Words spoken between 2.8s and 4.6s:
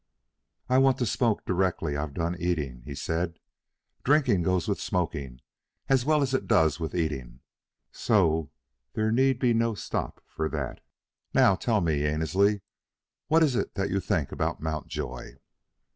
he said. "Drinking